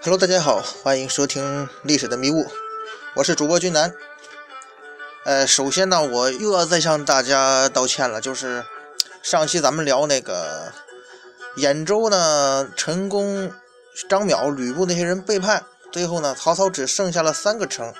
[0.00, 2.44] Hello，大家好，欢迎收听《历史的迷雾》，
[3.16, 3.92] 我是主播君南。
[5.24, 8.64] 呃，首先呢，我又要再向大家道歉了，就是
[9.24, 10.72] 上期咱们聊那个
[11.56, 13.52] 兖州呢，陈宫、
[14.08, 17.92] 张邈、吕布那些人背叛，最后呢，曹操只剩下了三个城，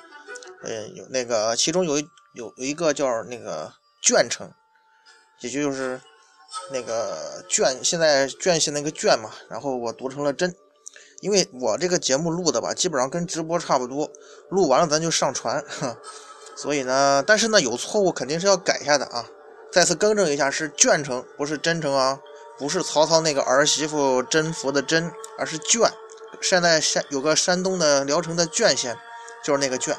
[0.62, 3.72] 呃，有那个其中有一有有一个叫那个
[4.04, 4.48] 鄄城，
[5.40, 6.00] 也就是
[6.70, 10.54] 那个鄄，现在鄄县那个鄄嘛，然后我读成了真。
[11.20, 14.08] 因为我这个节目录的吧，基本上跟直播差不多，
[14.50, 15.64] 录完了咱就上传，
[16.54, 19.26] 所以呢，但是呢有错误肯定是要改一下的啊。
[19.72, 22.20] 再次更正一下，是鄄城，不是真城啊，
[22.56, 25.90] 不是曹操那个儿媳妇甄宓的甄，而是鄄。
[26.40, 28.96] 现在山有个山东的聊城的鄄县，
[29.44, 29.96] 就是那个鄄。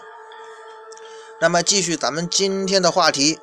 [1.41, 3.40] 那么继续咱们今天的话题，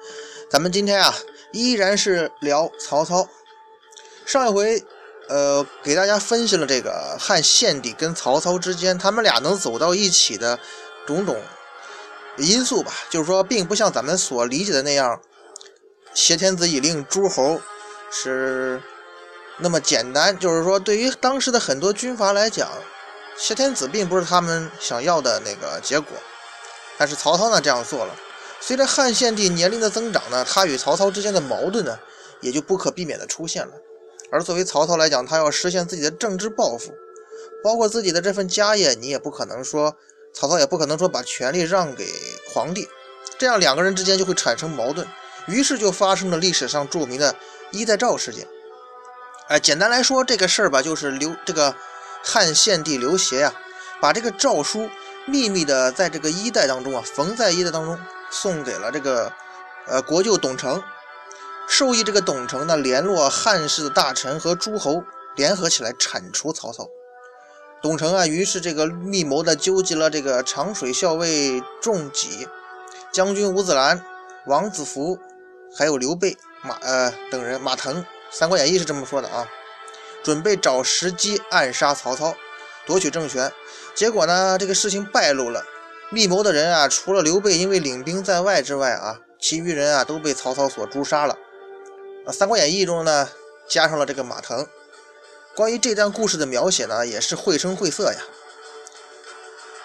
[0.51, 1.15] 咱们今天啊
[1.53, 3.29] 依然是聊曹操。
[4.25, 4.83] 上一回。
[5.29, 10.59] 呃，给大家分析了这个汉献帝跟曹操之间，他们俩能走到一起的
[11.05, 11.41] 种种
[12.37, 12.93] 因素吧。
[13.11, 15.21] 就是说，并不像咱们所理解的那样，
[16.15, 17.61] 挟天子以令诸侯
[18.11, 18.81] 是
[19.59, 20.39] 那么简单。
[20.39, 22.69] 就是说，对于当时的很多军阀来讲，
[23.37, 26.17] 挟天子并不是他们想要的那个结果。
[26.97, 28.15] 但是曹操呢这样做了。
[28.61, 31.99] 随着汉献帝年龄的增长呢，他与曹操之间的矛盾呢，
[32.41, 33.73] 也就不可避免的出现了。
[34.31, 36.93] 而作为曹操来讲，他要实现自己的政治抱负，
[37.63, 39.97] 包括自己的这份家业，你也不可能说，
[40.33, 42.09] 曹操也不可能说把权力让给
[42.53, 42.89] 皇帝，
[43.39, 45.07] 这样两个人之间就会产生矛盾，
[45.47, 47.37] 于是就发生了历史上著名的
[47.71, 48.47] 衣带诏事件。
[49.49, 51.75] 哎，简单来说，这个事儿吧，就是刘这个
[52.25, 53.55] 汉献帝刘协呀，
[54.01, 54.91] 把这个诏书
[55.25, 57.97] 秘密的在这个衣带当中啊，缝在衣带当中，
[58.31, 59.33] 送给了这个
[59.87, 60.83] 呃国舅董承。
[61.69, 65.03] 授意这个董承呢，联络汉室的大臣和诸侯，
[65.35, 66.89] 联合起来铲除曹操。
[67.83, 72.49] 董承啊，于是这个密谋的纠集了这个长水校尉仲己、
[73.13, 74.03] 将军吴子兰、
[74.47, 75.19] 王子服，
[75.77, 79.47] 还有刘备、马呃等人，马腾，《三国演义》是这么说的啊，
[80.23, 82.35] 准备找时机暗杀曹操，
[82.87, 83.53] 夺取政权。
[83.95, 85.65] 结果呢，这个事情败露了，
[86.11, 91.35] 密谋的人啊，除了刘备因为领兵在外之外啊，其余人啊都被曹操所诛杀了。
[92.33, 93.29] 《三国演义》中呢，
[93.69, 94.67] 加上了这个马腾。
[95.55, 98.19] 关于这段故事的描写呢，也是绘声绘色呀。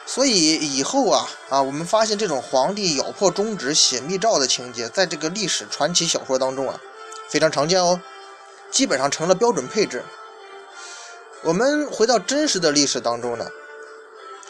[0.07, 6.81] 所以以后啊啊，我们发现这种皇帝咬破中指写密诏的情节，在这个历史传奇小说当中啊，
[7.29, 8.01] 非常常见哦，
[8.71, 10.03] 基本上成了标准配置。
[11.43, 13.47] 我们回到真实的历史当中呢，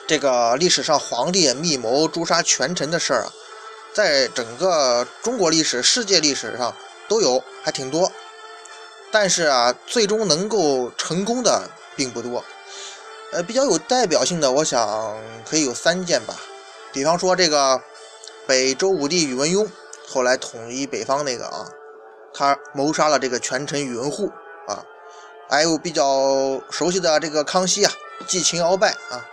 [0.07, 3.33] 这个历史上皇帝密谋诛杀权臣的事儿啊，
[3.93, 6.73] 在整个中国历史、世界历史上。
[7.11, 8.09] 都有，还挺多，
[9.11, 12.41] 但是啊，最终能够成功的并不多。
[13.33, 16.37] 呃，比较有代表性的，我想可以有三件吧。
[16.93, 17.81] 比方说这个
[18.47, 19.67] 北周武帝宇文邕，
[20.07, 21.67] 后来统一北方那个啊，
[22.33, 24.31] 他谋杀了这个权臣宇文护
[24.69, 24.81] 啊。
[25.49, 27.91] 还有比较熟悉的这个康熙啊，
[28.25, 29.27] 继秦鳌拜啊，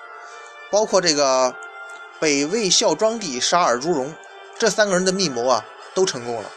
[0.69, 1.55] 包括这个
[2.19, 4.13] 北魏孝庄帝杀尔朱荣，
[4.59, 5.65] 这三个人的密谋啊，
[5.95, 6.51] 都成功了。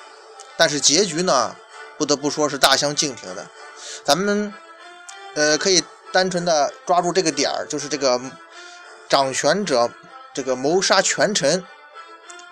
[0.61, 1.55] 但是结局呢，
[1.97, 3.47] 不得不说是大相径庭的。
[4.03, 4.53] 咱们
[5.33, 8.21] 呃可以单纯的抓住这个点儿，就是这个
[9.09, 9.89] 掌权者
[10.35, 11.65] 这个谋杀权臣，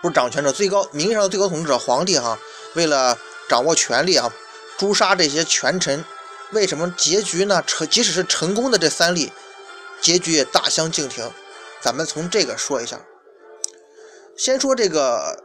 [0.02, 2.40] 不是掌权者，最高名义上的最高统治者皇帝哈，
[2.74, 3.16] 为了
[3.48, 4.34] 掌握权力啊，
[4.80, 6.04] 诛杀这些权臣，
[6.50, 7.64] 为什么结局呢？
[7.68, 9.32] 成即使是成功的这三例，
[10.02, 11.32] 结局也大相径庭。
[11.80, 13.00] 咱们从这个说一下，
[14.36, 15.44] 先说这个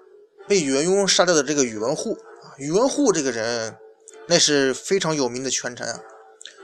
[0.48, 2.16] 被宇文邕杀掉的这个宇文护。
[2.56, 3.76] 宇文护这个人，
[4.28, 6.00] 那是非常有名的权臣啊。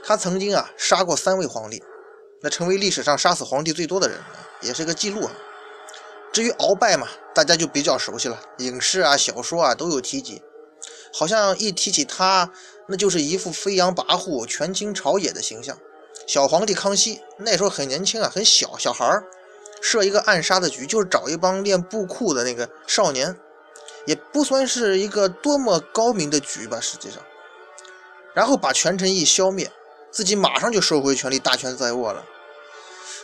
[0.03, 1.83] 他曾经啊杀过三位皇帝，
[2.41, 4.17] 那成为历史上杀死皇帝最多的人，
[4.61, 5.33] 也是个记录啊。
[6.31, 10.41] 至于鳌拜嘛，大家就比较熟悉了，影视啊、小说啊都有提及。
[11.13, 12.49] 好像一提起他，
[12.87, 15.77] 那就是一副飞扬跋扈、权倾朝野的形象。
[16.25, 19.25] 小皇帝康熙那时候很年轻啊，很小小孩儿，
[19.81, 23.37] 设一个暗杀的局，就是找一帮练布库的那个少年。
[24.05, 27.21] 也不算是一个多么高明的局吧，实际上，
[28.33, 29.71] 然后把权臣一消灭，
[30.09, 32.25] 自己马上就收回权力，大权在握了。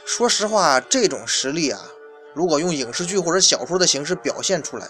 [0.05, 1.81] 说实话，这种实力啊，
[2.33, 4.87] 如果用影视剧或者小说的形式表现出来，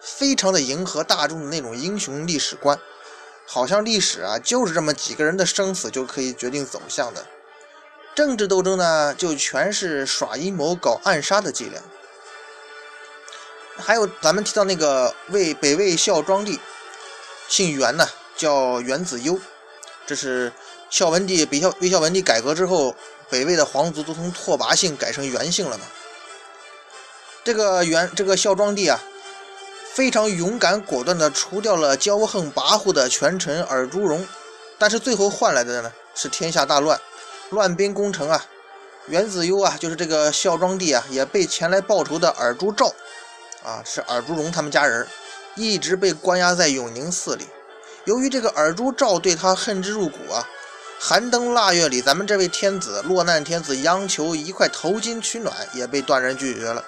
[0.00, 2.78] 非常的迎合大众的那种英雄历史观，
[3.46, 7.26] 好像历史啊就是这么几个人的生死就可以决定走向的，
[8.14, 11.82] 政治斗争呢就全是耍阴谋、搞暗杀的伎俩。
[13.80, 16.60] 还有咱们提到那个魏北魏孝庄帝，
[17.48, 18.06] 姓元呢，
[18.36, 19.38] 叫元子攸，
[20.06, 20.52] 这是
[20.90, 22.94] 孝文帝北孝魏孝文帝改革之后
[23.28, 25.84] 北魏的皇族都从拓跋姓改成元姓了嘛。
[27.42, 29.00] 这个元这个孝庄帝啊，
[29.94, 34.26] 非常勇敢果断地除掉了骄横跋扈的权臣尔朱荣，
[34.78, 37.00] 但是最后换来的呢是天下大乱，
[37.50, 38.46] 乱兵攻城啊。
[39.06, 42.94] 元子攸啊，就是这个孝庄帝啊，也被前来报仇的尔朱兆
[43.62, 45.06] 啊，是尔朱荣他们家人，
[45.54, 47.46] 一直被关押在永宁寺里。
[48.04, 50.48] 由于这个尔朱兆对他恨之入骨啊，
[50.98, 56.84] 寒灯腊月里，咱们这位天子落难天子央求一块头巾取暖，也被断然拒绝了。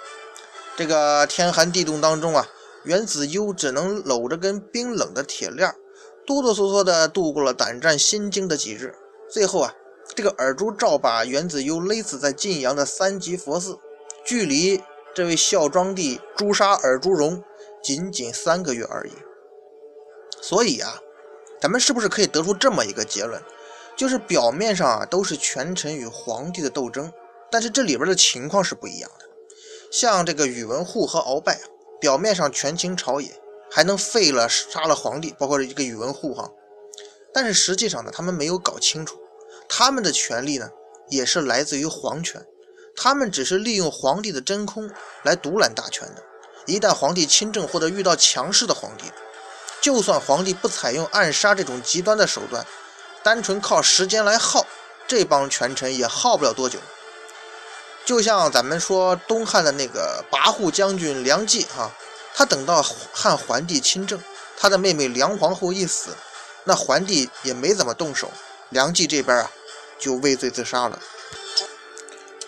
[0.76, 2.46] 这个天寒地冻当中啊，
[2.84, 5.74] 元子攸只能搂着根冰冷的铁链，
[6.26, 8.94] 哆哆嗦嗦地度过了胆战心惊的几日。
[9.30, 9.74] 最后啊。
[10.14, 13.78] 这个尔朱兆把元子攸勒死在晋阳的三级佛寺，
[14.26, 14.82] 距离
[15.14, 17.42] 这位孝庄帝诛杀尔朱荣
[17.82, 19.12] 仅仅三个月而已。
[20.40, 21.00] 所以啊，
[21.60, 23.42] 咱们是不是可以得出这么一个结论，
[23.96, 27.12] 就是表面上啊都是权臣与皇帝的斗争，
[27.50, 29.26] 但是这里边的情况是不一样的。
[29.90, 31.60] 像这个宇文护和鳌拜，
[32.00, 33.30] 表面上权倾朝野，
[33.70, 36.50] 还能废了杀了皇帝，包括这个宇文护哈，
[37.32, 39.18] 但是实际上呢，他们没有搞清楚。
[39.68, 40.70] 他们的权力呢，
[41.08, 42.44] 也是来自于皇权，
[42.96, 44.90] 他们只是利用皇帝的真空
[45.22, 46.22] 来独揽大权的。
[46.66, 49.04] 一旦皇帝亲政或者遇到强势的皇帝，
[49.80, 52.64] 就算皇帝不采用暗杀这种极端的手段，
[53.22, 54.66] 单纯靠时间来耗，
[55.06, 56.78] 这帮权臣也耗不了多久。
[58.04, 61.90] 就像咱们说东汉的那个跋扈将军梁冀哈，
[62.34, 64.22] 他等到汉桓帝亲政，
[64.56, 66.16] 他的妹妹梁皇后一死，
[66.64, 68.30] 那桓帝也没怎么动手，
[68.70, 69.50] 梁冀这边啊。
[69.98, 70.98] 就畏罪自杀了。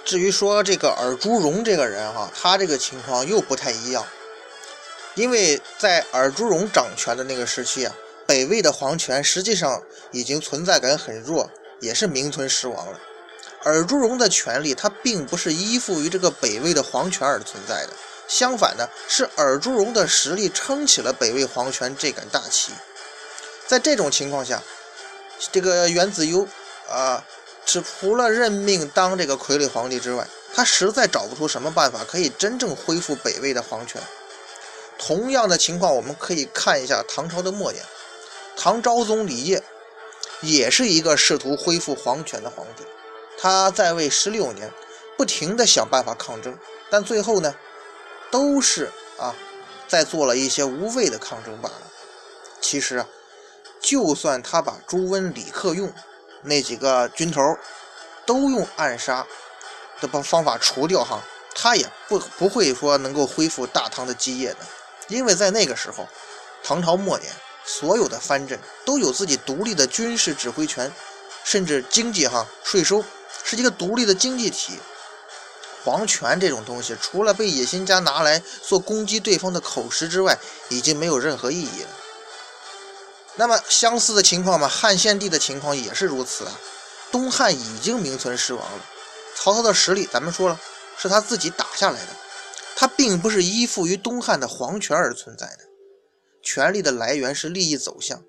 [0.05, 4.07] 至于说这个尔朱荣这个人哈，他这个情况又不太一样，
[5.15, 7.95] 因为在尔朱荣掌权的那个时期啊，
[8.27, 13.01] 北魏的皇权实际上已经存在感很弱，也是名存实亡了。
[13.63, 17.95] 尔朱荣的权力他并不是依附于这个北魏的皇权而存在的，
[18.29, 22.73] 相反呢，是尔朱荣的实力撑起了北魏皇权这杆大旗。
[23.67, 24.63] 在这种情况下，
[25.51, 26.47] 这个元子攸
[26.91, 27.25] 啊。
[27.65, 34.01] 只除了任命当这个傀儡皇帝之外，他实在找不出什么办法可以真正恢复北魏的皇权。
[34.99, 37.85] 同样的情况，我们可以看一下唐朝的末年，
[38.57, 39.63] 唐昭宗李晔
[40.41, 42.85] 也是一个试图恢复皇权的皇帝。
[43.37, 44.71] 他在位十六年，
[45.17, 46.57] 不停的想办法抗争，
[46.91, 47.55] 但最后呢，
[48.31, 49.35] 都是啊，
[49.89, 51.83] 在做了一些无谓的抗争罢了。
[52.61, 53.09] 其实啊，
[53.81, 55.93] 就算他把朱温、李克用。
[56.45, 57.57] 那几个军头
[58.25, 59.27] 都用暗杀
[60.01, 61.23] 的方方法除掉哈，
[61.55, 64.59] 他也不不会说能够恢复大唐的基业的，
[65.09, 66.09] 因为在那个时候，
[66.63, 67.33] 唐朝末年，
[67.65, 70.93] 所有的藩镇都有自己独立的军事指挥权，
[71.43, 73.05] 甚至经济哈税收
[73.43, 74.79] 是一个独立的经济体。
[75.85, 80.39] 皇权这种东西，除了被野心家拿来做攻击对方的口实之外，
[80.71, 81.89] 已经没有任何意义了。
[83.37, 86.61] 那么相似的情况嘛，汉献帝的情况也是如此啊。
[87.11, 88.85] 东汉已经名存实亡了，
[89.37, 90.61] 曹操的实力咱们说了
[90.97, 92.09] 是他自己打下来的，
[92.77, 95.65] 他并不是依附于东汉的皇权而存在的。
[96.43, 98.23] 权力的来源是利益走向，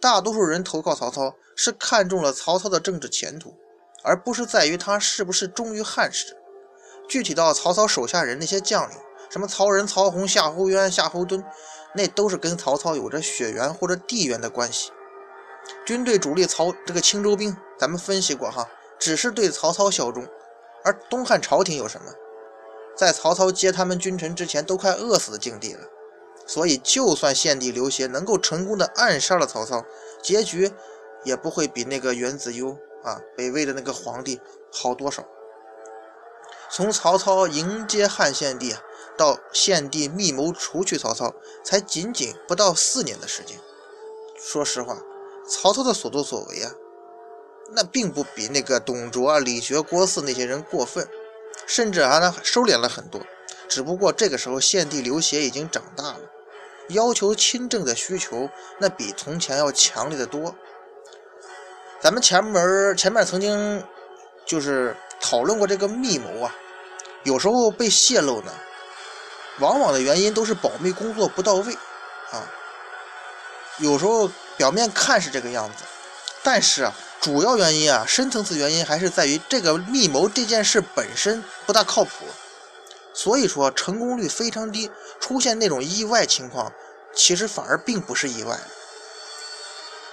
[0.00, 3.56] 大多数人投靠曹操是看中了曹操的政治前途，
[4.02, 6.36] 而不是在于他是不是忠于汉室。
[7.08, 8.96] 具体到曹操手下人那些将领，
[9.30, 11.42] 什么曹仁、曹洪、夏侯渊、夏侯惇。
[11.94, 14.90] 那都是跟曹操有着血缘或者地缘的关系。
[15.86, 20.26] 军队主力曹这个青州兵，咱们分析过哈，只是对曹操效忠。
[20.84, 22.12] 而东汉朝廷有什么？
[22.96, 25.80] 在曹操接他们君臣之前，都快饿死的境地了。
[26.46, 29.82] 所以，就算献帝刘协能够成功的暗杀了曹操，
[30.22, 30.70] 结局
[31.24, 34.38] 也不会比那个元子攸啊，北魏的那个皇帝
[34.70, 35.24] 好多少。
[36.74, 38.80] 从曹操迎接汉献帝啊。
[39.16, 43.56] 到献帝密谋除去曹操，才仅仅不到四年的时间。
[44.36, 44.98] 说实话，
[45.48, 46.72] 曹操的所作所为啊，
[47.70, 51.08] 那并不比那个董卓啊、李傕、郭汜那些人过分，
[51.64, 53.20] 甚至还收敛了很多。
[53.68, 56.20] 只不过这个时候，献帝刘协已经长大了，
[56.88, 58.50] 要求亲政的需求
[58.80, 60.56] 那比从前要强烈的多。
[62.00, 63.84] 咱们前门前面曾经
[64.44, 66.54] 就是讨论过这个密谋啊，
[67.24, 68.52] 有时候被泄露呢。
[69.60, 71.72] 往往的原因都是保密工作不到位，
[72.32, 72.42] 啊，
[73.78, 75.84] 有时候表面看是这个样子，
[76.42, 82.26] 但是啊，主要原因啊，深层次原因还是在于这个密谋这件事本身不大靠谱，
[83.12, 84.90] 所以说成功率非常低，
[85.20, 86.72] 出现那种意外情况，
[87.14, 88.58] 其实反而并不是意外。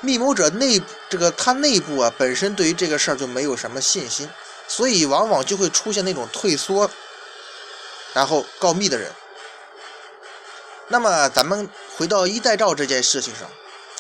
[0.01, 4.29] 密谋者内这个他内部啊，本身对于这个事儿就没有什么信心，
[4.73, 6.89] 所以往往就会出现那种退缩，
[8.13, 9.11] 然后告密的人。
[10.87, 13.49] 那么咱们回到衣带诏这件事情上，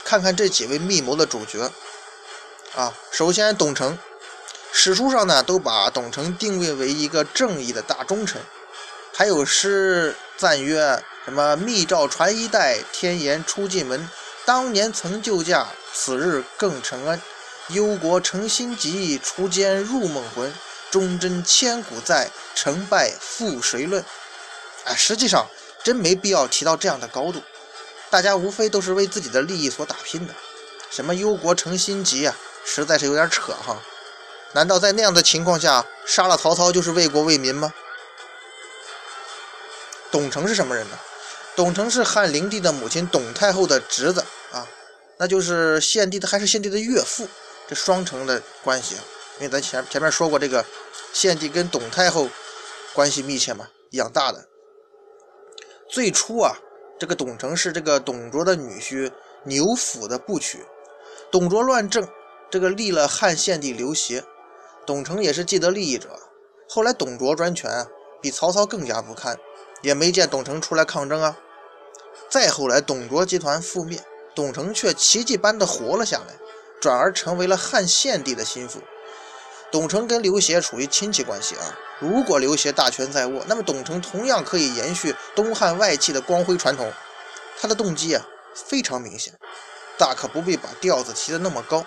[0.05, 1.69] 看看这几位密谋的主角
[2.73, 2.93] 啊。
[3.11, 3.99] 首先，董承，
[4.71, 8.41] 史书上呢都把董承定位为一个正义的大忠臣，
[9.13, 14.09] 还有诗赞曰：“什么密诏传衣带，天言出进门。
[14.45, 17.21] 当年曾救驾，此日更承恩。
[17.69, 20.53] 忧国成心急，除奸入梦魂。
[20.89, 24.03] 忠贞千古在，成败负谁论？”
[24.85, 25.47] 哎，实际上。
[25.83, 27.41] 真没必要提到这样的高度，
[28.11, 30.35] 大家无非都是为自己的利益所打拼的。
[30.91, 33.81] 什么忧国成心急啊，实在是有点扯哈！
[34.53, 37.73] 难道在那样的情况下，杀了曹操就是为国为民吗？
[40.11, 40.99] 董承是什么人呢？
[41.55, 44.67] 董承是汉灵帝的母亲董太后的侄子啊，
[45.17, 47.27] 那就是献帝的还是献帝的岳父，
[47.71, 49.03] 这双城的关系啊。
[49.39, 50.65] 因为咱前前面说过，这个
[51.13, 52.27] 献帝跟董太后
[52.93, 54.45] 关系密切嘛，养大的。
[55.89, 56.57] 最初啊，
[56.99, 59.09] 这个董承是这个董卓的女婿
[59.45, 60.65] 牛辅的部曲。
[61.31, 62.05] 董卓乱政，
[62.49, 64.25] 这个立了汉献帝刘协，
[64.85, 66.09] 董承也是既得利益者。
[66.67, 67.87] 后来董卓专权啊，
[68.21, 69.39] 比曹操更加不堪，
[69.81, 71.39] 也没见董承出来抗争啊。
[72.29, 74.03] 再后来董卓集团覆灭，
[74.35, 76.35] 董承却奇迹般的活了下来，
[76.81, 78.81] 转而成为了汉献帝的心腹。
[79.71, 81.77] 董承跟刘协处于亲戚关系啊。
[81.99, 86.91] 如果刘协大权在握，那么董承同样可以延续东汉外戚的光辉传统。
[87.59, 89.33] 他的动机啊非常明显，
[89.97, 91.85] 大可不必把调子提得那么高。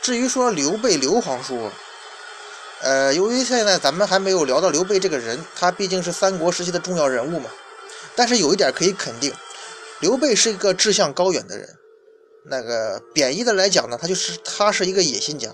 [0.00, 1.70] 至于说刘备刘皇叔，
[2.80, 7.50] 呃，由于现在咱们还没有聊到刘备这个人，他毕竟是三国时期的重要人物嘛。
[8.14, 9.34] 但是有一点可以肯定，
[9.98, 11.76] 刘备是一个志向高远的人。
[12.50, 15.48] 那个贬义的来讲呢，他就是他是一个野心家。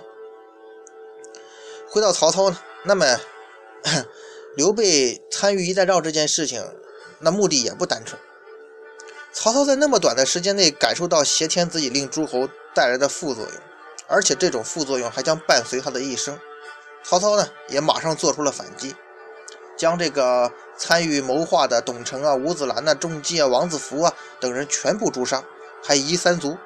[1.90, 3.20] 回到曹操呢，那么
[4.56, 6.64] 刘备参与衣带诏这件事情，
[7.20, 8.18] 那目的也不单纯。
[9.30, 13.52] 曹操在那么短的时间内感受到挟天子以令诸侯带来的副作用，
[14.08, 16.38] 而且这种副作用还将伴随他的一生。
[17.04, 18.94] 曹操呢，也马上做出了反击，
[19.76, 25.44] 将这个参与谋划的董承啊、吴子兰呐、仲基啊、王子服啊等人全部诛杀，
[25.84, 26.56] 还夷三族，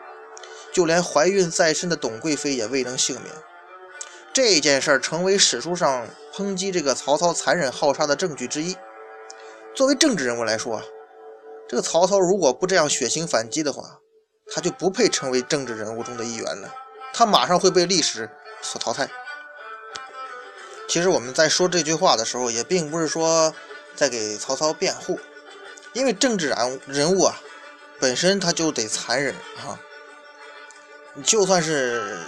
[0.80, 3.34] 就连怀孕在身的董贵妃也未能幸免。
[4.32, 8.75] 这件事儿成为史书上抨击这个曹操残忍好杀的证据之一。
[9.75, 10.82] 作为政治人物来说，
[11.68, 13.99] 这个曹操如果不这样血腥反击的话，
[14.50, 16.75] 他就不配成为政治人物中的一员了，
[17.12, 18.30] 他马上会被历史
[18.62, 19.06] 所淘汰。
[20.88, 23.54] 其实我们在说这句话的时候，也并不是说
[23.94, 25.20] 在给曹操辩护，
[25.92, 27.37] 因为政治人人物啊，
[28.00, 29.78] 本身他就得残忍啊，
[31.22, 32.18] 就算是。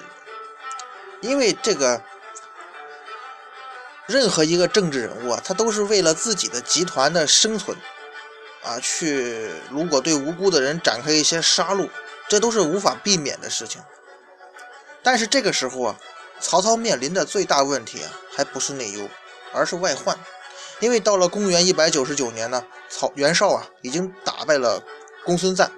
[1.20, 2.02] 因为这个，
[4.08, 7.78] 任何一个政治人物啊，他都是为了自己的集团的生存，
[8.64, 11.88] 啊，去如果对无辜的人展开一些杀戮，
[12.28, 13.80] 这都是无法避免的事情。
[15.00, 15.96] 但是这个时候啊，
[16.40, 19.08] 曹操面临的最大问题啊，还不是内忧，
[19.52, 20.18] 而是外患。
[20.80, 24.82] 因为到了公元一百九十九年呢，曹袁绍啊，已经打败了
[25.24, 25.70] 公孙瓒。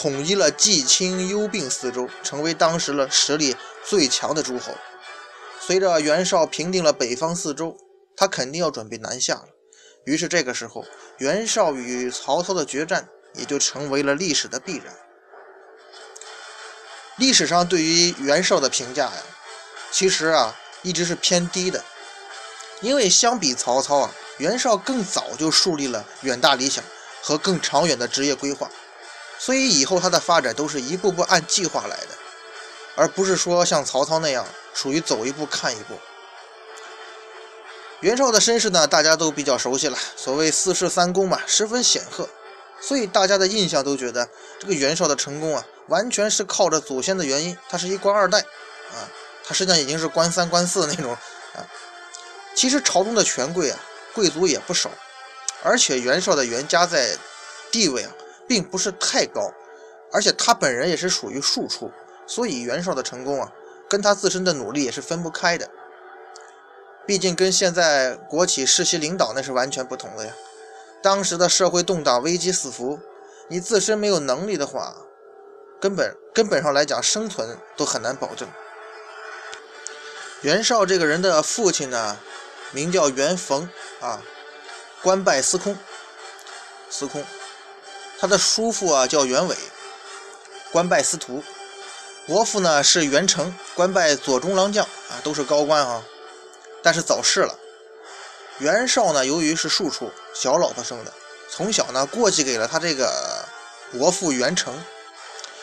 [0.00, 4.72] 统一了冀青幽并四州，成为当时了实力最强的诸侯。
[5.60, 7.76] 随着袁绍平定了北方四州，
[8.16, 9.46] 他肯定要准备南下了。
[10.04, 10.84] 于是这个时候，
[11.16, 14.96] 袁绍与曹操的决战也就成为了历史的必然。
[17.16, 19.22] 历史上对于袁绍的评价呀，
[19.90, 21.84] 其实啊一直是偏低的，
[22.82, 26.84] 因为相比曹操啊，袁绍更早就树立了远大理想
[27.20, 28.70] 和更长远的职业规划。
[29.38, 32.08] 所以以后他的发展都是一步步按计划来的，
[32.96, 35.98] 而不是说像曹操那样属于走一步看一步。
[38.00, 42.28] 袁绍的身世呢，大家都比较熟悉了，所谓四世三公嘛，十分显赫，
[42.80, 44.28] 所以大家的印象都觉得
[44.58, 49.10] 这个袁绍的成功啊，完全是靠着祖先的原因，他是一官二代啊，
[49.44, 51.66] 他实际上已经是官三官四那种啊。
[52.54, 53.78] 其实朝中的权贵啊，
[54.12, 54.90] 贵族也不少，
[55.62, 57.16] 而且袁绍的袁家在
[57.70, 58.12] 地位啊。
[58.48, 59.52] 并不是太高，
[60.12, 61.92] 而且他本人也是属于庶出，
[62.26, 63.52] 所以袁绍的成功啊，
[63.88, 65.68] 跟他自身的努力也是分不开的。
[67.06, 70.32] 毕竟跟现在国企世袭领导那是完全不同的呀。
[71.02, 72.98] 当时的社会动荡，危机四伏，
[73.48, 74.96] 你自身没有能力的话，
[75.80, 78.48] 根本根本上来讲生存都很难保证。
[80.42, 82.18] 袁绍这个人的父亲呢，
[82.72, 83.68] 名叫袁逢
[84.00, 84.22] 啊，
[85.02, 85.76] 官拜司空，
[86.90, 87.24] 司空。
[88.20, 89.56] 他的叔父啊叫袁伟，
[90.72, 91.40] 官拜司徒；
[92.26, 96.02] 伯父呢是袁成，官拜左中郎将啊，都是高官啊。
[96.82, 97.56] 但是早逝了。
[98.58, 101.12] 袁绍呢，由于是庶出，小老婆生的，
[101.48, 103.46] 从小呢过继给了他这个
[103.92, 104.74] 伯父袁成。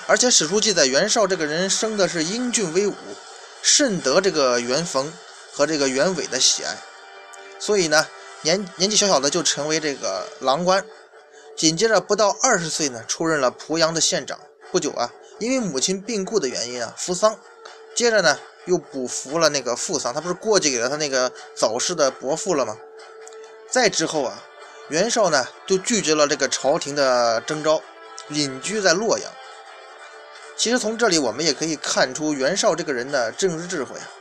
[0.08, 2.96] 而且史书记载，袁绍这个人生的是英俊威武，
[3.62, 5.12] 甚得这个袁逢
[5.52, 6.78] 和这个袁伟的喜爱，
[7.60, 8.08] 所以呢，
[8.44, 10.86] 年年纪小小的就成为这个郎官。
[11.56, 14.38] 紧接着不到二十岁呢，出任了濮阳的县长。
[14.72, 17.40] 不久啊，因为母亲病故的原因啊，服丧。
[17.96, 22.78] 接着呢，又补服了那个父丧，他不是过继给了他那个早逝的伯父了吗？
[23.70, 24.44] 再之后啊，
[24.90, 27.82] 袁绍呢就拒绝了这个朝廷的征召，
[28.30, 29.32] 隐居在洛阳。
[30.58, 34.12] 其实从这里我们也可以看出袁绍这个人的政治智慧啊。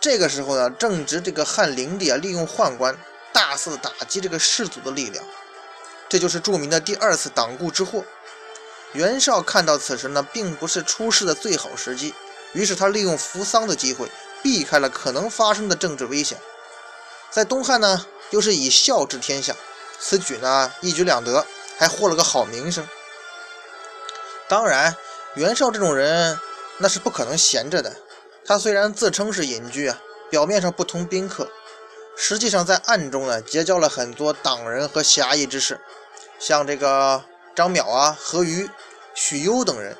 [0.00, 2.96] 这个时候呢，正值这个汉灵帝啊利用宦官
[3.32, 5.24] 大肆打击这个士族的力量，
[6.08, 8.04] 这就是著名的第二次党锢之祸。
[8.92, 12.14] 袁绍看到此时呢，并不是出事的最好时机，
[12.52, 14.10] 于是他利用扶丧的机会，
[14.42, 16.38] 避开了可能发生的政治危险。
[17.30, 19.54] 在东汉呢，又是以孝治天下，
[19.98, 21.46] 此举呢一举两得，
[21.76, 22.86] 还获了个好名声。
[24.48, 24.96] 当然。
[25.34, 26.40] 袁绍这种人，
[26.78, 27.94] 那是不可能闲着的。
[28.46, 31.50] 他虽然自称是隐居啊，表面上不通宾客，
[32.16, 35.78] 实际上在暗中呢结交了很多党人和侠义之士，
[36.38, 37.22] 像这个
[37.54, 38.70] 张邈啊、何瑜、
[39.14, 39.96] 许攸等人。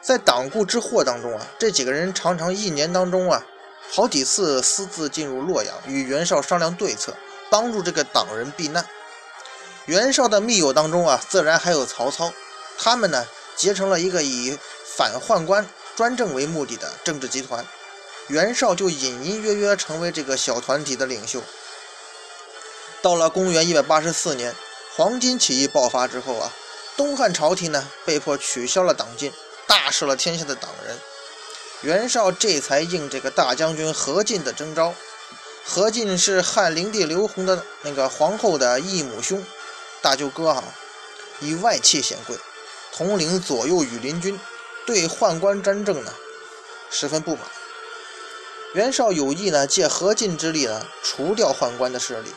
[0.00, 3.44] 在党锢之祸当中啊，这几个人常常一年当中啊，
[3.92, 7.14] 好几次私自进入洛阳，与袁绍商量对策，
[7.48, 8.84] 帮助这个党人避难。
[9.86, 12.32] 袁绍的密友当中啊，自然还有曹操，
[12.76, 13.24] 他们呢。
[13.54, 14.58] 结成了一个以
[14.96, 17.64] 反宦官专政为目的的政治集团，
[18.32, 21.42] 袁绍就隐隐约约成为这个小团体的领袖。
[23.02, 24.54] 到了公元一百八十四年，
[24.96, 26.50] 黄巾起义爆发之后啊，
[26.96, 29.30] 东汉朝廷呢被迫取消了党禁，
[29.66, 30.98] 大赦了天下的党人，
[31.82, 34.94] 袁绍这才应这个大将军何进的征召。
[35.62, 39.44] 何进是汉灵帝刘宏的那个皇后的异母兄，
[40.00, 40.64] 大舅哥哈，
[41.40, 42.38] 以外戚显贵。
[42.96, 44.40] 统领左右羽林军，
[44.86, 46.14] 对宦官专政呢
[46.90, 47.42] 十分不满。
[48.74, 52.30] 袁绍有意呢借何进之力呢除掉宦官的势力，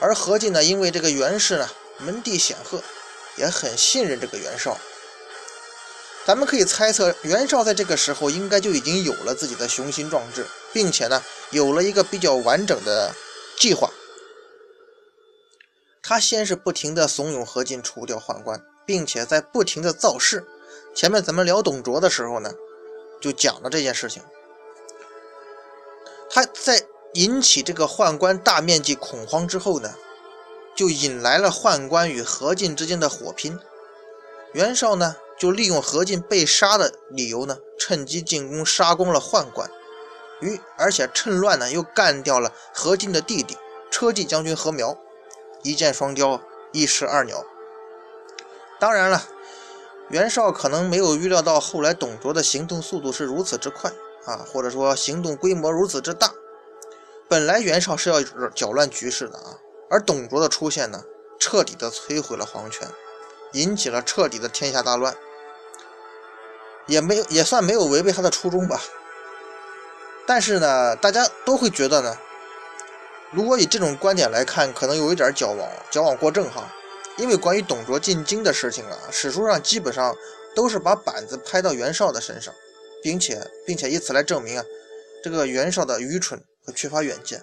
[0.00, 1.68] 而何进呢因为这个袁氏呢
[1.98, 2.82] 门第显赫，
[3.36, 4.78] 也很信任这个袁绍。
[6.24, 13.14] 咱们可以猜测，袁绍在这个时候应该就已经有了自己的雄心壮志，并且呢有了一个比较完整的
[13.56, 13.90] 计划。
[16.02, 18.62] 他先是不停的怂恿何进除掉宦官。
[18.88, 20.46] 并且在不停的造势。
[20.94, 22.54] 前面咱们聊董卓的时候呢，
[23.20, 24.22] 就讲了这件事情。
[26.30, 29.94] 他在引起这个宦官大面积恐慌之后呢，
[30.76, 33.58] 就引来了宦官与何进之间的火拼。
[34.52, 39.70] 袁绍呢，就利用何进被杀的理由呢，趁机进攻，杀光了宦官。
[40.40, 43.56] 于而且趁乱呢，又干掉了何进的弟弟
[43.90, 44.96] 车骑将军何苗。
[45.62, 46.40] 一箭双雕，
[46.72, 47.44] 一石二鸟。
[48.78, 49.24] 当然了，
[50.08, 53.90] 袁绍可能没有预料到后来董卓的行动速度是如此之快
[54.24, 56.32] 啊，或者说行动规模如此之大。
[57.28, 59.58] 本来袁绍是要搅乱局势的啊，
[59.90, 61.04] 而董卓的出现呢，
[61.38, 62.88] 彻底的摧毁了皇权，
[63.52, 65.14] 引起了彻底的天下大乱，
[66.86, 68.80] 也没有也算没有违背他的初衷吧。
[70.26, 72.16] 但是呢，大家都会觉得呢，
[73.30, 76.70] 如果以这种观点来看，可能有一点矫枉矫枉过正哈。
[77.16, 80.14] 因为关于董卓进京的事情啊，史书上基本上
[80.54, 82.54] 都是把板子拍到袁绍的身上，
[83.02, 84.64] 并且并且以此来证明啊，
[85.22, 87.42] 这个袁绍的愚蠢和缺乏远见。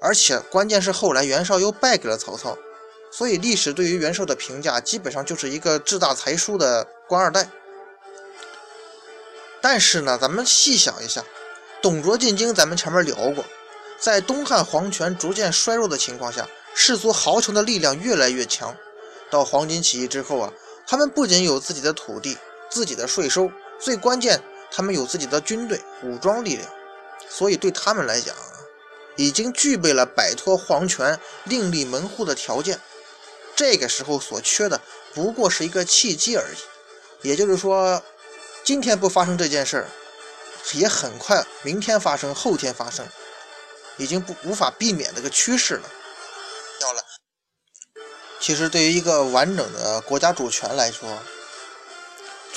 [0.00, 2.56] 而且关键是后来袁绍又败给了曹操，
[3.10, 7.50] 所以历史对于袁绍的评价基本上就是一个志大才疏的官二代。
[9.60, 11.24] 但是呢，咱们细想一下，
[11.82, 13.44] 董卓进京，咱们前面聊过，
[13.98, 16.48] 在东汉皇权逐渐衰弱的情况下。
[16.80, 18.76] 士族豪强的力量越来越强，
[19.30, 20.52] 到黄巾起义之后啊，
[20.86, 22.38] 他们不仅有自己的土地、
[22.70, 26.68] 自己的税收，最关键，他们有自己的军队、武装力量，
[27.28, 28.34] 所以对他们来讲，
[29.16, 32.80] 已经具备了摆脱皇权、另立门户的条件。
[33.54, 34.80] 这个时候所缺的
[35.14, 37.28] 不过是一个契机而已。
[37.28, 38.02] 也就是说，
[38.62, 39.88] 今天不发生这件事儿，
[40.74, 43.08] 也很快明天发生、后天发生，
[43.96, 45.82] 已经不无法避免这个趋势了。
[46.78, 47.02] 掉了。
[48.38, 51.18] 其实，对于一个完整的国家主权来说，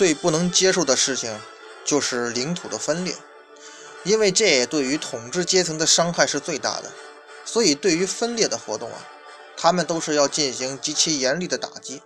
[0.01, 1.39] 最不能接受的事情
[1.85, 3.15] 就是领土的分裂，
[4.03, 6.91] 因为这对于统治阶层的伤害是最大的。
[7.45, 8.97] 所以，对于分裂的活动啊，
[9.55, 12.01] 他们都是要进行极其严厉的打击。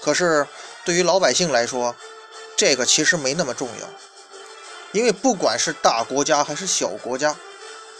[0.00, 0.46] 可是，
[0.84, 1.96] 对于老百姓来说，
[2.56, 3.88] 这个其实没那么重要，
[4.92, 7.34] 因为不管是大国家还是小国家，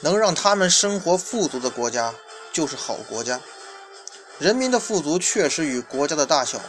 [0.02, 2.14] 能让他们生活富足的国家
[2.52, 3.40] 就是好国家。
[4.38, 6.60] 人民的富足确实与国家的大小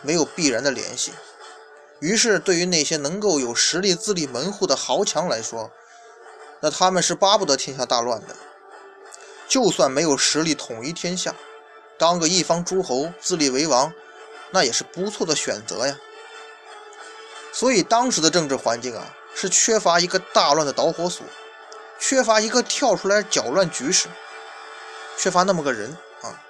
[0.00, 1.12] 没有必然的联系。
[2.00, 5.70] 于是，对于那些能够有实力自立门户的豪强来说，
[6.60, 8.34] 那他们是巴不得天下大乱的。
[9.46, 11.34] 就算没有实力统一天下，
[11.98, 13.92] 当个一方诸侯自立为王，
[14.50, 15.98] 那也是不错的选择呀。
[17.52, 21.26] 所以，当时的政治环境啊，是缺乏一个大乱的导火索，
[21.98, 24.08] 缺乏一个跳出来搅乱局势，
[25.18, 26.40] 缺乏那么个人啊。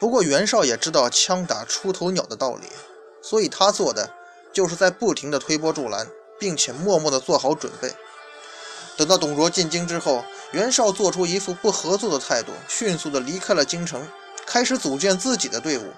[0.00, 2.66] 不过，袁绍也知道枪打出头鸟的道理，
[3.22, 4.14] 所以他做的。
[4.52, 6.08] 就是在不停的推波助澜，
[6.38, 7.94] 并且默默的做好准备。
[8.96, 14.06] 等到董卓进京之后，袁绍做出一副不合作的态度，迅速的离开了京城，
[14.44, 15.92] 开始组建自己的队伍。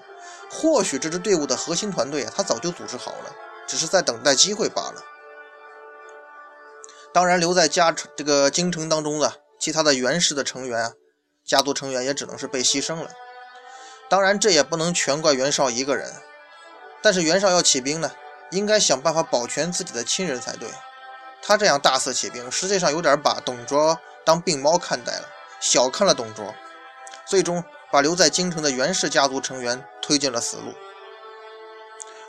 [0.49, 3.35] 或许这支队伍的核心团队啊，他早就组织好了，
[3.67, 5.03] 只是在等待机会罢了。
[7.11, 10.93] 当然，留在家这个京城当中的其他的袁氏的成员啊，
[11.43, 13.09] 家族成员也只能是被牺牲了。
[14.09, 16.13] 当然，这也不能全怪袁绍一个人。
[17.01, 18.11] 但是袁绍要起兵呢。
[18.53, 20.69] 应该想办法保全自己的亲人才对。
[21.41, 25.27] 他这样大肆起兵，实际上有点把董卓当病猫看待了，
[25.59, 26.53] 小看了董卓，
[27.25, 27.61] 最终
[27.91, 30.73] 把留在京城的袁氏家族成员推进了死路。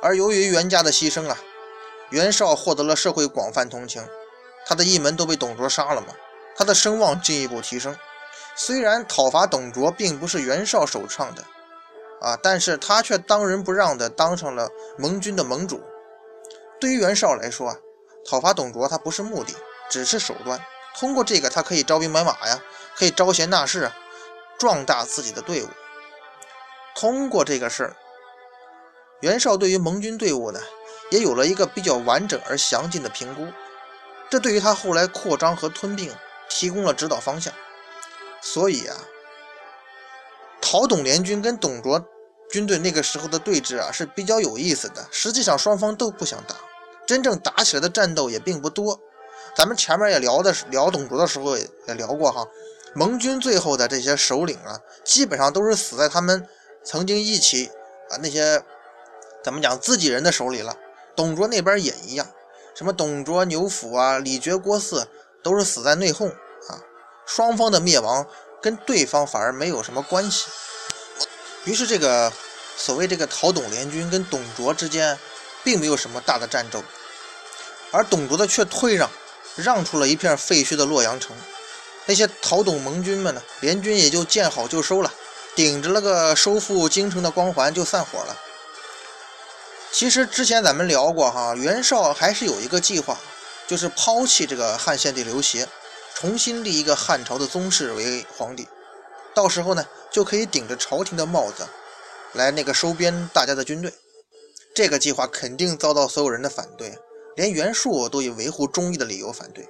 [0.02, 1.38] 而由于袁家的牺牲啊，
[2.10, 4.04] 袁绍获得了社会广泛同情，
[4.66, 6.08] 他的一门都被董卓杀了嘛，
[6.56, 7.96] 他的声望进一步提升。
[8.56, 11.44] 虽然讨伐董卓并不是袁绍首创的
[12.20, 15.80] 啊，但是他却当仁不让的当上了盟军的盟主。
[16.84, 17.78] 对于袁绍来说啊，
[18.28, 19.54] 讨伐董卓他不是目的，
[19.88, 20.62] 只是手段。
[20.94, 22.60] 通过这个，他可以招兵买马呀，
[22.94, 23.96] 可以招贤纳士啊，
[24.58, 25.68] 壮大自己的队伍。
[26.94, 27.96] 通过这个事儿，
[29.22, 30.60] 袁绍对于盟军队伍呢，
[31.10, 33.46] 也有了一个比较完整而详尽的评估。
[34.28, 36.14] 这对于他后来扩张和吞并
[36.50, 37.50] 提供了指导方向。
[38.42, 38.94] 所以啊，
[40.60, 42.06] 讨董联军跟董卓
[42.50, 45.08] 军队那个时候的对峙啊，是比较有意思的。
[45.10, 46.54] 实际上双方都不想打。
[47.06, 48.98] 真正打起来的战斗也并不多，
[49.54, 52.48] 咱们前面也聊的聊董卓的时候也也聊过哈，
[52.94, 56.48] 盟军最后的这些首领啊，基本上都是死在他们
[56.82, 57.70] 曾经一起
[58.08, 58.62] 啊那些
[59.42, 60.76] 怎么讲自己人的手里了。
[61.14, 62.26] 董卓那边也一样，
[62.74, 65.04] 什么董卓、牛辅啊、李傕、郭汜
[65.42, 66.80] 都是死在内讧啊，
[67.26, 68.26] 双方的灭亡
[68.62, 70.46] 跟对方反而没有什么关系。
[71.64, 72.32] 于是这个
[72.76, 75.18] 所谓这个讨董联军跟董卓之间。
[75.64, 76.84] 并没有什么大的战斗，
[77.90, 79.10] 而董卓的却退让，
[79.56, 81.34] 让出了一片废墟的洛阳城。
[82.06, 85.10] 那些讨董盟军们呢，联军也就见好就收了，
[85.56, 88.36] 顶着那个收复京城的光环就散伙了。
[89.90, 93.16] 其实之前咱们聊过哈，袁绍还是有一个计划，
[93.66, 95.66] 就是抛弃这个汉献帝刘协，
[96.14, 98.68] 重新立一个汉朝的宗室为皇帝，
[99.32, 101.66] 到时候呢就可以顶着朝廷的帽子，
[102.32, 103.94] 来那个收编大家的军队。
[104.74, 106.98] 这个计划肯定遭到所有人的反对，
[107.36, 109.68] 连袁术都以维护忠义的理由反对。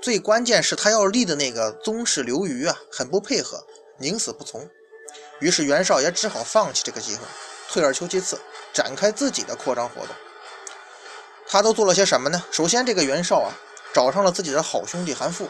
[0.00, 3.62] 最关键是他要立的那个宗室刘虞啊，很不配合，
[3.98, 4.66] 宁死不从。
[5.40, 7.20] 于是袁绍也只好放弃这个计划，
[7.68, 8.40] 退而求其次，
[8.72, 10.14] 展开自己的扩张活动。
[11.46, 12.42] 他都做了些什么呢？
[12.50, 13.52] 首先，这个袁绍啊，
[13.92, 15.46] 找上了自己的好兄弟韩馥。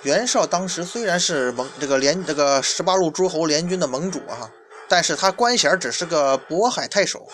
[0.00, 4.50] 袁绍当时虽然是盟这个联这个十八路诸侯联军的盟主啊。
[4.88, 7.26] 但是他官衔只是个渤海太守，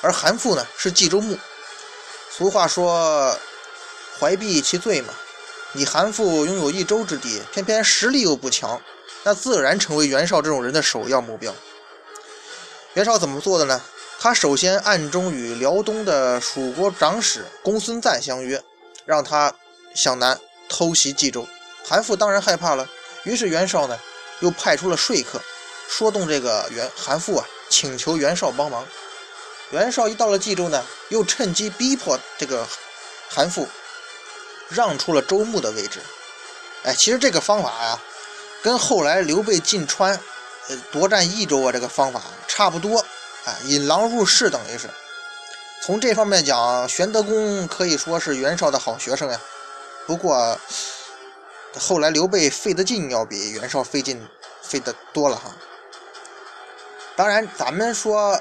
[0.00, 1.38] 而韩馥呢是冀州牧。
[2.30, 3.38] 俗话说
[4.18, 5.14] “怀璧其罪”嘛，
[5.72, 8.80] 你韩馥拥有一州之地，偏偏实力又不强，
[9.22, 11.54] 那自然成为袁绍这种人的首要目标。
[12.94, 13.80] 袁绍怎么做的呢？
[14.20, 18.62] 他首先暗中与辽东的蜀国长史公孙瓒相约，
[19.04, 19.54] 让他
[19.94, 21.46] 向南偷袭冀州。
[21.86, 22.88] 韩馥当然害怕了，
[23.24, 23.98] 于是袁绍呢
[24.40, 25.42] 又派出了说客。
[25.88, 28.84] 说动这个袁韩馥啊，请求袁绍帮忙。
[29.70, 32.66] 袁绍一到了冀州呢，又趁机逼迫这个
[33.28, 33.66] 韩馥
[34.68, 36.00] 让出了周牧的位置。
[36.84, 37.98] 哎，其实这个方法呀，
[38.62, 40.18] 跟后来刘备进川、
[40.68, 43.04] 呃夺占益州啊这个方法差不多。
[43.44, 44.88] 哎，引狼入室等于是。
[45.82, 49.40] 从这方面讲，玄德公可以说是袁绍的好学生呀。
[50.06, 50.58] 不过
[51.78, 54.26] 后来刘备费的劲要比袁绍费劲
[54.62, 55.54] 费的多了哈。
[57.16, 58.40] 当然，咱们说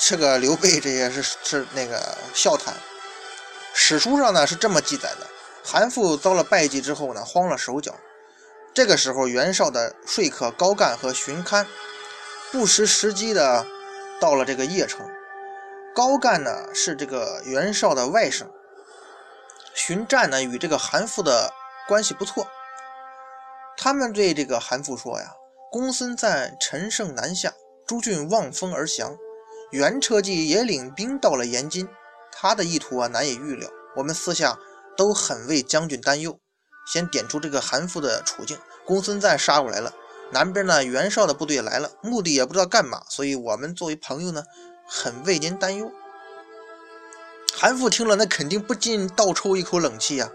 [0.00, 2.74] 这个刘备这些是是那个笑谈。
[3.72, 5.26] 史书上呢是这么记载的：
[5.64, 7.94] 韩馥遭了败绩之后呢，慌了手脚。
[8.72, 11.66] 这个时候，袁绍的说客高干和荀堪
[12.52, 13.66] 不失时机的
[14.20, 15.04] 到了这个邺城。
[15.94, 18.46] 高干呢是这个袁绍的外甥，
[19.74, 21.52] 荀湛呢与这个韩馥的
[21.86, 22.46] 关系不错。
[23.76, 25.34] 他们对这个韩馥说呀
[25.74, 27.52] ：“公孙瓒乘胜南下，
[27.84, 29.16] 诸郡望风而降。
[29.72, 31.88] 袁车骑也领兵到了延津，
[32.30, 33.68] 他的意图啊难以预料。
[33.96, 34.56] 我们私下
[34.96, 36.38] 都很为将军担忧。”
[36.86, 38.56] 先点出这个韩馥的处境：
[38.86, 39.92] 公孙瓒杀过来了，
[40.30, 44.44] 南边呢袁绍的部队来了，目的也不知道干嘛，所以我们作为朋友呢，
[44.86, 45.90] 很为您担忧。
[47.52, 50.30] 韩馥听了，那肯定不禁倒抽一口冷气呀，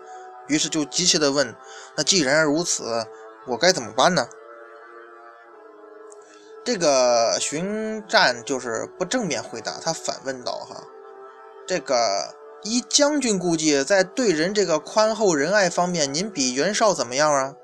[0.49, 1.56] 于是就急切地问
[1.95, 3.08] ：“那既然如此，
[3.47, 4.28] 我该怎么办呢？”
[6.71, 10.84] 这个荀湛就是不正面回答，他反问道：“哈，
[11.65, 17.55] 这个依将军估计，在对人这个宽厚仁爱方面，您比袁绍怎么样啊？”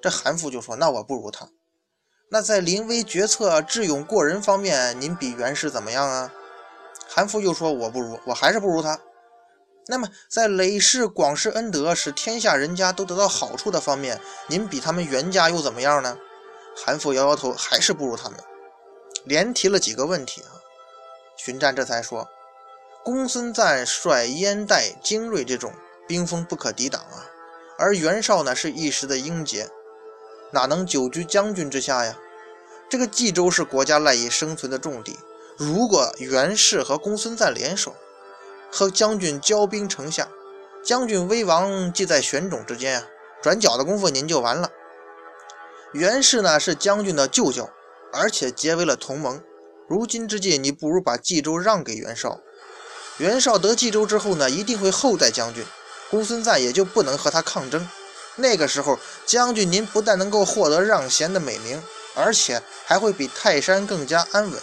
[0.00, 1.48] 这韩馥就说：“那我不如他。”
[2.30, 6.32] 那在临危决策、智勇过人方面，您比袁氏怎么样啊？
[7.08, 9.00] 韩馥又说：“我不如，我还是不如他。”
[9.90, 16.16] 那么，在累世广施恩德，使天下人家都得到好处的方面，您比他们袁家又怎么样呢？
[16.76, 18.38] 韩馥摇摇头，还是不如他们。
[19.24, 20.60] 连提了几个问题啊，
[21.36, 22.28] 荀湛这才说
[23.04, 25.72] ：“公孙瓒率燕代精锐这种
[26.06, 27.30] 兵锋不可抵挡啊，
[27.78, 29.68] 而袁绍呢是一时的英杰，
[30.50, 32.18] 哪能久居将军之下呀？
[32.88, 35.18] 这个冀州是国家赖以生存的重地，
[35.56, 37.94] 如果袁氏和公孙瓒联手，
[38.70, 40.28] 和将军交兵城下，
[40.84, 43.06] 将军威王即在选种之间啊，
[43.40, 44.70] 转角的功夫您就完了。
[45.92, 47.70] 袁氏呢是将军的舅舅，
[48.12, 49.42] 而且结为了同盟。
[49.88, 52.40] 如今之计，你不如把冀州让给袁绍。
[53.18, 55.64] 袁绍得冀州之后呢，一定会厚待将军，
[56.10, 57.88] 公孙瓒也就不能和他抗争。
[58.36, 61.82] 那个时候，将军您不但能够获得让贤的美名，
[62.14, 64.60] 而且还会比泰山更加安稳。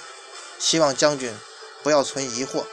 [0.57, 1.31] 希望将军
[1.83, 2.63] 不要存疑惑。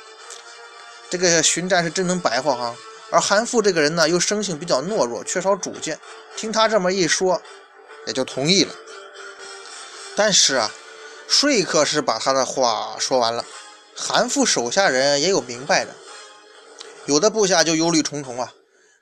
[1.10, 2.74] 这个荀湛是真能白话哈，
[3.10, 6.00] 而韩馥这个人呢，又生性比较懦弱，缺少主见。
[6.34, 7.40] 听他这么一说，
[8.06, 8.74] 也就同意了。
[10.16, 10.72] 但是啊，
[11.29, 13.44] 说客是把他的话说完了，
[13.94, 15.94] 韩馥手下人也有明白的，
[17.05, 18.52] 有的部下就忧虑重重啊。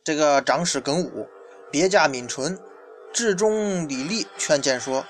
[0.03, 1.29] 这个长史耿武、
[1.71, 2.59] 别驾闵纯、
[3.13, 5.07] 治中李立劝谏说：“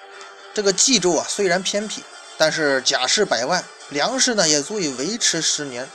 [0.54, 2.04] 这个冀州啊，虽然偏僻，
[2.36, 5.88] 但是甲士百万，粮食呢也足以维持十年。”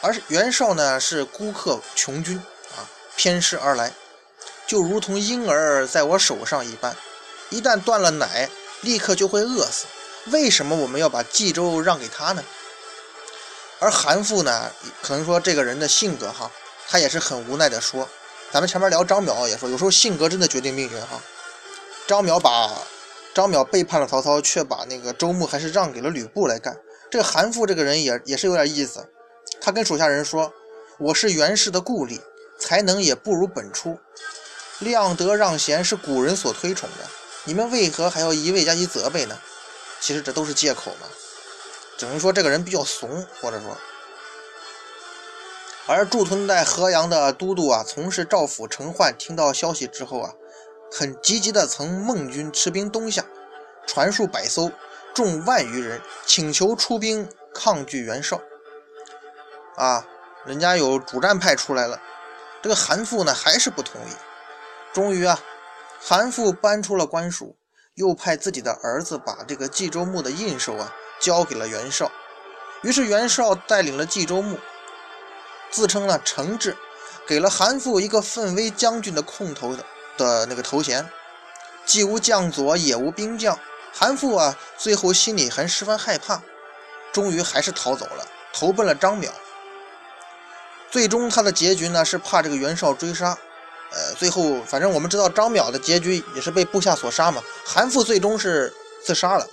[0.00, 2.38] 而袁绍呢是孤客穷军
[2.76, 3.92] 啊，偏师而来，
[4.66, 6.96] 就如同婴儿在我手上一般，
[7.50, 8.48] 一旦断了奶，
[8.80, 9.86] 立刻就会饿死。
[10.26, 12.42] 为什么我们要把冀州让给他呢？
[13.78, 16.50] 而韩馥呢，可能说这个人的性格哈，
[16.88, 18.08] 他也是很无奈的说，
[18.50, 21.20] 咱们前面聊张邈也说，有时候性格真的决定命运哈。
[22.06, 22.72] 张邈把
[23.34, 26.76] 张邈背叛了曹操，却把那个州牧还是让给了吕布来干。
[27.10, 29.06] 这个韩馥这个人也也是有点意思。
[29.60, 30.52] 他跟手下人说
[30.98, 32.20] ：“我是袁氏的故吏，
[32.58, 33.98] 才能也不如本初。
[34.78, 37.10] 量德让贤是古人所推崇的，
[37.46, 39.38] 你们为何还要一味加以责备呢？
[40.00, 41.06] 其实这都是借口嘛，
[41.96, 43.76] 只能说这个人比较怂，或者说。
[45.86, 50.32] 而驻屯在河阳的都督啊，从事赵府陈奂听到消息之后啊，
[50.92, 53.24] 很积极的从孟军持兵东下，
[53.86, 54.72] 船数百艘，
[55.14, 58.40] 众万余人，请求出兵抗拒袁绍。”
[59.78, 60.04] 啊，
[60.44, 62.00] 人家有主战派出来了，
[62.60, 64.12] 这个韩馥呢还是不同意。
[64.92, 65.38] 终于啊，
[66.00, 67.56] 韩馥搬出了官署，
[67.94, 72.10] 又派自己的儿子把这个冀州牧的印绶啊交给了袁绍。
[72.82, 74.58] 于是袁绍带领了冀州牧，
[75.70, 76.76] 自称了承制，
[77.26, 79.84] 给了韩馥一个奋威将军的空头的
[80.16, 81.08] 的那个头衔。
[81.84, 83.58] 既无将佐，也无兵将，
[83.92, 86.42] 韩馥啊最后心里还十分害怕，
[87.12, 89.30] 终于还是逃走了，投奔了张邈。
[90.90, 93.38] 最终他的结局呢是怕这个袁绍追杀，
[93.92, 97.42] 呃，最后反正我们知道张邈的结局也是被部下所杀嘛。
[97.64, 98.72] 韩馥最终是
[99.02, 99.48] 自杀了。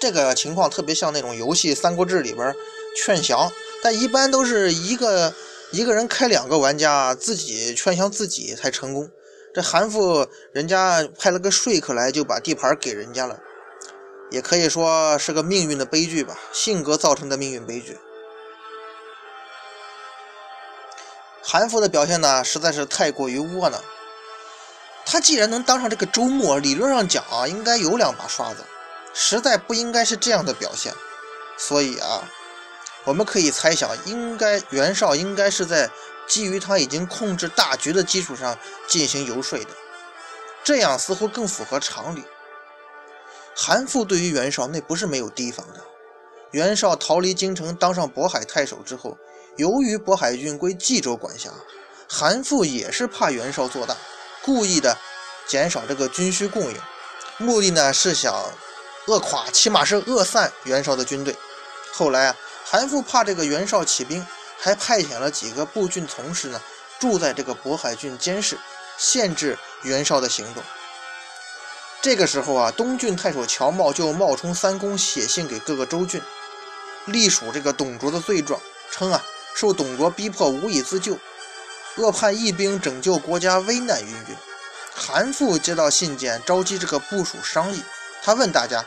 [0.00, 2.54] 这个情况特别像那种游戏《三国志》里边
[2.96, 3.50] 劝降，
[3.82, 5.32] 但一般都是一个
[5.70, 9.10] 一个人开两个玩家自己劝降自己才成功。
[9.54, 13.38] 这韩馥人家派了个说客来就把地盘给人家了，
[14.30, 17.96] 也可以说是个命运的悲剧吧，性格造成的命运悲剧。
[21.46, 23.78] 韩馥的表现呢，实在是太过于窝囊。
[25.04, 28.64] 他既然能当上这个周末，理论上讲啊，应该有两把刷子，
[29.12, 30.94] 实在不应该是这样的表现。
[31.58, 32.26] 所以啊，
[33.04, 35.90] 我们可以猜想，应该袁绍应该是在
[36.26, 39.68] 基于他已经控制大局的基础上进行游说的，
[40.64, 42.24] 这样似乎更符合常理。
[43.54, 45.84] 韩馥对于袁绍那不是没有提防的。
[46.52, 49.18] 袁绍逃离京城，当上渤海太守之后。
[49.56, 51.50] 由于渤海郡归冀州管辖，
[52.08, 53.96] 韩馥也是怕袁绍做大，
[54.42, 54.96] 故意的
[55.46, 56.76] 减少这个军需供应，
[57.38, 58.34] 目的呢是想
[59.06, 61.36] 扼垮，起码是扼散袁绍的军队。
[61.92, 64.26] 后来啊，韩馥怕这个袁绍起兵，
[64.58, 66.60] 还派遣了几个步军从事呢，
[66.98, 68.58] 住在这个渤海郡监视，
[68.98, 70.62] 限制袁绍的行动。
[72.02, 76.20] 这个时候啊，东郡太守乔瑁就冒充三公写信给各个州郡，
[77.06, 81.18] 隶属这个董卓的罪状，称啊受董卓逼迫无以自救，
[81.96, 84.36] 恶叛义兵拯救国家危难云云。
[84.94, 87.82] 韩馥接到信件，召集这个部署商议，
[88.22, 88.84] 他问大家：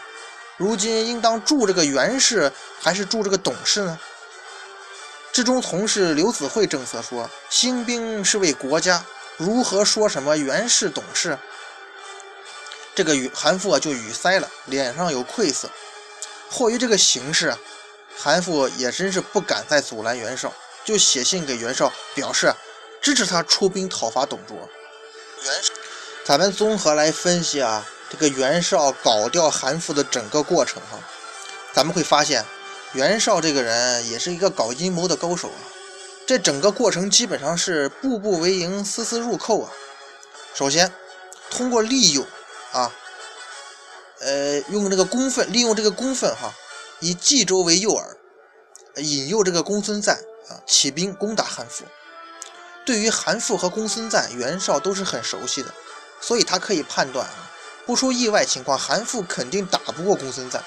[0.58, 2.52] 如今应当助这个袁氏，
[2.82, 4.00] 还是助这个董氏呢？
[5.34, 9.04] 之中从事刘子惠正色说：兴兵是为国家，
[9.38, 11.38] 如何说什么袁氏、董氏？
[12.96, 15.70] 这个韩馥啊就语塞了，脸上有愧色。
[16.50, 17.60] 迫于这个形势啊，
[18.18, 20.52] 韩馥也真是不敢再阻拦袁绍，
[20.84, 22.54] 就写信给袁绍，表示
[23.02, 24.58] 支持他出兵讨伐董卓。
[25.44, 25.74] 袁绍，
[26.26, 31.00] 咱们综合来分析啊，这个袁绍搞掉韩馥的整个过程哈，
[31.74, 32.44] 咱们会发现
[32.94, 35.62] 袁绍这个人也是一个搞阴谋的高手啊。
[36.26, 39.72] 这整个过程基本上是步步为营，丝丝入扣啊。
[40.54, 40.92] 首先，
[41.50, 42.26] 通过利诱。
[42.74, 42.92] 啊，
[44.20, 46.54] 呃，用这个公愤，利用这个公愤哈，
[47.00, 48.04] 以冀州为诱饵，
[49.02, 50.16] 引诱这个公孙瓒
[50.50, 51.84] 啊起兵攻打韩馥。
[52.86, 55.74] 对于韩馥和公孙瓒，袁绍都是很熟悉的，
[56.22, 57.52] 所以他可以判断啊，
[57.86, 60.64] 不出意外情况，韩馥肯定打不过公孙瓒。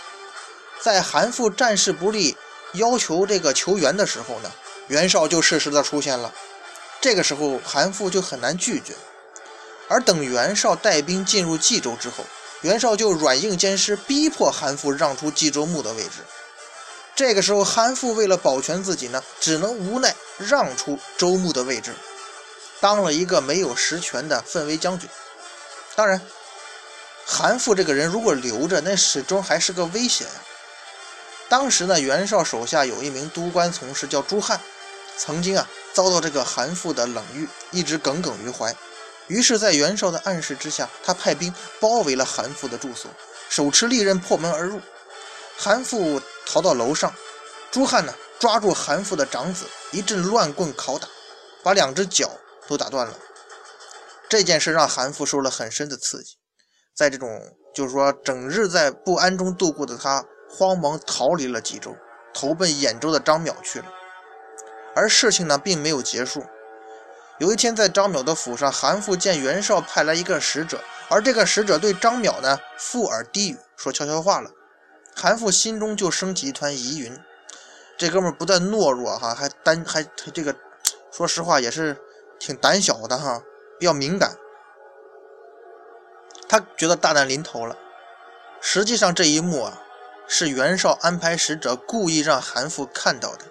[0.81, 2.37] 在韩馥战事不利，
[2.75, 4.53] 要求这个求援的时候呢，
[4.89, 6.33] 袁绍就适时的出现了。
[7.01, 8.95] 这个时候，韩馥就很难拒绝。
[9.89, 12.25] 而等袁绍带兵进入冀州之后，
[12.63, 16.25] 袁绍就软硬兼施，逼迫韩馥让出冀州牧的位置。
[17.17, 21.95] 这个时候，韩馥为了保全自己呢，只能无奈让出州牧的位置，
[22.81, 25.09] 当了一个没有实权的奋威将军。
[25.95, 26.21] 当然，
[27.27, 30.31] 韩馥这个人如果留着，那始终还是个威胁呀。
[31.49, 34.61] 当时呢，袁绍手下有一名督官从事，叫朱汉，
[35.17, 38.75] 曾经啊遭到这个韩馥的冷遇，一直耿耿于怀。
[39.31, 43.09] 于是，在袁绍的暗示之下，他派兵包围了韩馥的住所，
[43.49, 44.81] 手持利刃破门而入。
[45.57, 47.15] 韩馥逃到楼上，
[47.71, 51.07] 朱汉呢抓住韩馥的长子，一阵乱棍拷打，
[51.63, 52.29] 把两只脚
[52.67, 53.17] 都打断了。
[54.29, 56.37] 这件事让韩馥受了很深的刺激，
[56.97, 57.29] 在这种
[57.73, 61.95] 就是说整日在不安中度过的他，慌忙逃离了冀州，
[62.35, 63.87] 投奔兖州的张邈去了。
[64.97, 66.45] 而事情呢，并没有结束。
[67.41, 74.51] 有一天，在张邈的府上，韩馥见袁绍派来一个使者，而这个使者对张邈呢附耳低语，说悄悄话了。
[75.17, 77.19] 韩馥心中就升起一团疑云，
[77.97, 80.03] 这哥们不但懦弱哈，还担还
[80.35, 80.55] 这个，
[81.11, 81.97] 说实话也是
[82.39, 83.43] 挺胆小的哈，
[83.79, 84.37] 比较敏感。
[86.47, 87.75] 他觉得大难临头了。
[88.61, 89.81] 实际上这一幕啊，
[90.29, 93.47] 是袁绍安排使者故意让韩馥看到的。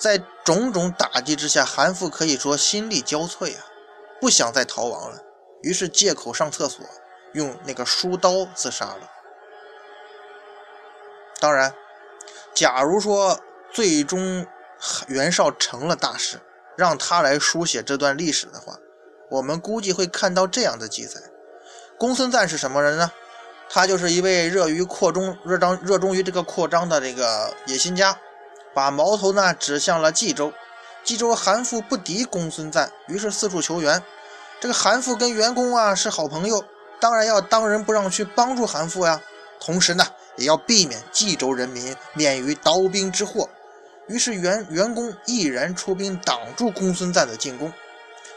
[0.00, 3.66] 在种种打击之下，韩馥可以说心力交瘁啊，
[4.18, 5.22] 不想再逃亡了。
[5.62, 6.86] 于是借口上厕所，
[7.34, 9.10] 用那个书刀自杀了。
[11.38, 11.74] 当然，
[12.54, 13.38] 假如说
[13.70, 14.46] 最终
[15.06, 16.40] 袁绍成了大事，
[16.78, 18.78] 让他来书写这段历史的话，
[19.28, 21.20] 我们估计会看到这样的记载：
[21.98, 23.12] 公孙瓒是什么人呢？
[23.68, 28.18] 他就是一位热于扩中、热张、热衷于这个扩张的这个野心家。
[28.74, 30.52] 把矛头呢指向了冀州，
[31.04, 34.02] 冀州韩馥不敌公孙瓒，于是四处求援。
[34.60, 36.64] 这个韩馥跟袁公啊是好朋友，
[37.00, 39.20] 当然要当仁不让去帮助韩馥呀。
[39.58, 40.06] 同时呢，
[40.36, 43.48] 也要避免冀州人民免于刀兵之祸。
[44.08, 47.72] 于是袁袁公毅然出兵挡住公孙瓒的进攻。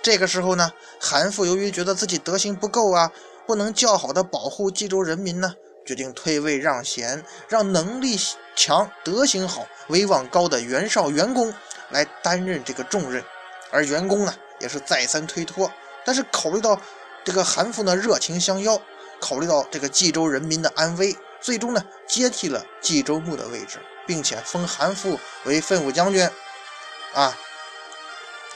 [0.01, 3.11] 这个时候呢，韩馥由于觉得自己德行不够啊，
[3.47, 5.55] 不能较好的保护冀州人民呢。
[5.85, 8.19] 决定退位让贤，让能力
[8.55, 11.53] 强、德行好、威望高的袁绍袁公
[11.89, 13.23] 来担任这个重任，
[13.71, 15.71] 而袁公呢也是再三推脱，
[16.05, 16.79] 但是考虑到
[17.23, 18.81] 这个韩馥呢热情相邀，
[19.19, 26.29] 考虑到这个冀州人民的安危，最终呢接替了冀州牧的位置，并且封韩馥为奋武将军。
[27.13, 27.37] 啊，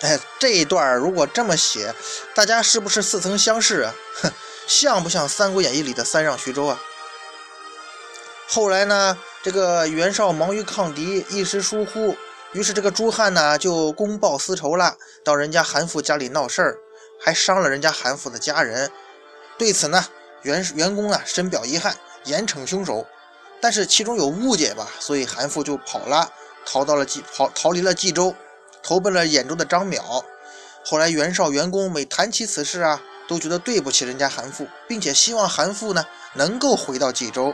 [0.01, 1.93] 哎，这一段如果这么写，
[2.33, 3.93] 大家是不是似曾相识啊？
[4.21, 4.31] 哼，
[4.67, 6.79] 像不像《三国演义》里的三让徐州啊？
[8.49, 12.15] 后来呢，这个袁绍忙于抗敌，一时疏忽，
[12.53, 16.77] 于是这个朱汉呢就公报私仇了，到人家韩馥家里闹事儿，
[17.19, 18.89] 还伤了人家韩馥的家人。
[19.57, 20.05] 对此呢，
[20.43, 23.05] 袁袁公啊深表遗憾，严惩凶手。
[23.59, 26.31] 但是其中有误解吧，所以韩馥就跑了，
[26.65, 28.33] 逃到了冀跑逃离了冀州，
[28.81, 30.23] 投奔了兖州的张邈。
[30.85, 37.53] 后来袁绍袁公每谈起此事啊，都觉得对不起人家韩馥，并且希望韩馥呢能够回到冀州，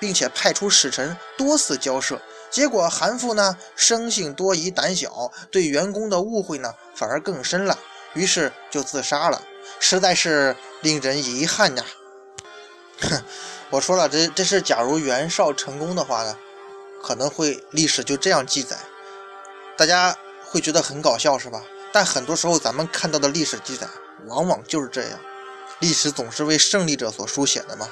[0.00, 2.20] 并且派出使臣多次交涉。
[2.50, 7.78] 结果韩馥呢生性多疑胆小，对员工的误会呢反而更深了，
[8.14, 9.42] 于是就自杀了，
[9.78, 11.84] 实在是令人遗憾呀。
[13.00, 13.22] 哼，
[13.70, 16.36] 我说了，这这是假如袁绍成功的话呢，
[17.02, 18.78] 可能会历史就这样记载，
[19.76, 21.62] 大家会觉得很搞笑是吧？
[21.92, 23.86] 但很多时候咱们看到的历史记载，
[24.26, 25.20] 往往就是这样，
[25.80, 27.88] 历史总是为胜利者所书写的嘛。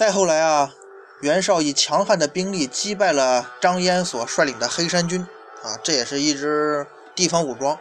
[0.00, 0.72] 再后来啊，
[1.20, 5.28] 袁绍以强悍的兵力击败了张燕所率领的黑山军
[5.62, 7.78] 啊，这也是一支地方武装，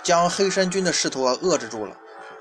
[0.00, 1.96] 将黑山军的势头啊遏制住了。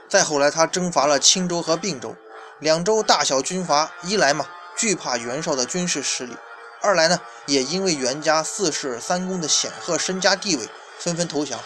[0.08, 2.16] 再后来，他征伐了青州和并州
[2.60, 4.46] 两州，大小军阀一来嘛，
[4.78, 6.36] 惧怕袁绍的军事实力；
[6.84, 11.60] 二来呢，也因为袁家四世三公的显赫身家地位，纷纷投降。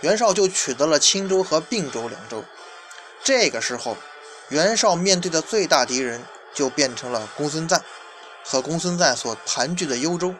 [0.00, 2.42] 袁绍就取得了青州和并州两州。
[3.22, 3.96] 这个时候，
[4.48, 6.20] 袁绍面对的最大敌人
[6.54, 7.82] 就变成了公孙瓒
[8.44, 10.34] 和公孙瓒所盘踞的幽州。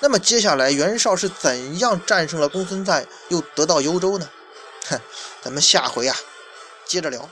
[0.00, 4.28] 那么接下来，袁绍是怎样战胜了公孙瓒，又得到幽州呢？
[4.88, 5.00] 哼，
[5.42, 6.16] 咱们下回啊。
[6.86, 7.28] 接着聊。